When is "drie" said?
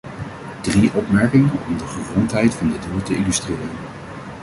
0.63-0.89